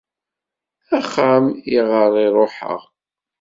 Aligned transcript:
Axxam 0.97 1.45
iɣer 1.77 2.11
ṛuḥeɣ. 2.35 2.81